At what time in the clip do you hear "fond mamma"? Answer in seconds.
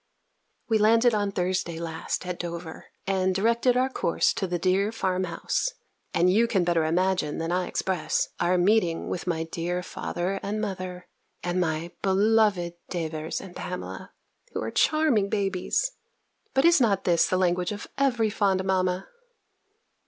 18.31-19.07